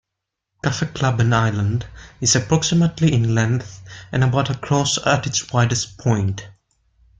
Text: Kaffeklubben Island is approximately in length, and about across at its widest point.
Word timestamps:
Kaffeklubben 0.63 1.31
Island 1.31 1.85
is 2.21 2.35
approximately 2.35 3.13
in 3.13 3.35
length, 3.35 3.83
and 4.11 4.23
about 4.23 4.49
across 4.49 4.97
at 5.05 5.27
its 5.27 5.53
widest 5.53 5.99
point. 5.99 6.47